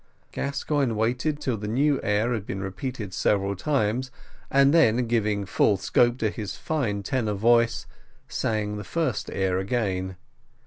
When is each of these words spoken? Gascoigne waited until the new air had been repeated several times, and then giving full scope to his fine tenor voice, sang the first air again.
Gascoigne 0.31 0.95
waited 0.95 1.35
until 1.35 1.57
the 1.57 1.67
new 1.67 2.01
air 2.01 2.33
had 2.33 2.43
been 2.47 2.59
repeated 2.59 3.13
several 3.13 3.55
times, 3.55 4.09
and 4.49 4.73
then 4.73 5.05
giving 5.05 5.45
full 5.45 5.77
scope 5.77 6.17
to 6.17 6.31
his 6.31 6.57
fine 6.57 7.03
tenor 7.03 7.33
voice, 7.35 7.85
sang 8.27 8.77
the 8.77 8.83
first 8.83 9.29
air 9.29 9.59
again. 9.59 10.15